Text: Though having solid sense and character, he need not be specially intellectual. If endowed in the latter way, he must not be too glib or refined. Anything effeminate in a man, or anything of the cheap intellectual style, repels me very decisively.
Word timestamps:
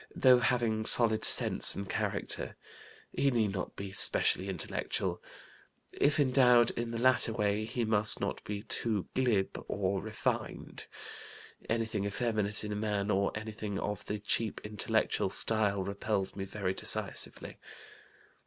Though 0.15 0.39
having 0.39 0.87
solid 0.87 1.23
sense 1.23 1.75
and 1.75 1.87
character, 1.87 2.55
he 3.13 3.29
need 3.29 3.51
not 3.53 3.75
be 3.75 3.91
specially 3.91 4.49
intellectual. 4.49 5.21
If 5.93 6.19
endowed 6.19 6.71
in 6.71 6.89
the 6.89 6.97
latter 6.97 7.31
way, 7.31 7.65
he 7.65 7.85
must 7.85 8.19
not 8.19 8.43
be 8.43 8.63
too 8.63 9.07
glib 9.13 9.63
or 9.67 10.01
refined. 10.01 10.87
Anything 11.69 12.05
effeminate 12.05 12.63
in 12.63 12.71
a 12.71 12.75
man, 12.75 13.11
or 13.11 13.31
anything 13.35 13.77
of 13.77 14.03
the 14.05 14.17
cheap 14.17 14.59
intellectual 14.63 15.29
style, 15.29 15.83
repels 15.83 16.35
me 16.35 16.45
very 16.45 16.73
decisively. 16.73 17.59